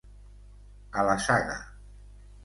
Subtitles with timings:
[1.01, 1.59] A la saga.